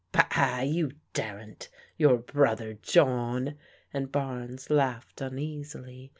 [0.11, 3.55] "Bah, you daren't f Your brother John!"
[3.93, 6.09] and Barnes laughed tmeasily.